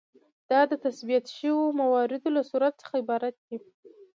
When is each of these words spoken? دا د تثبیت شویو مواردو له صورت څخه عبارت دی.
دا 0.49 0.61
د 0.69 0.73
تثبیت 0.85 1.25
شویو 1.35 1.75
مواردو 1.81 2.29
له 2.35 2.41
صورت 2.49 2.73
څخه 2.81 2.93
عبارت 3.01 3.35
دی. 3.47 3.57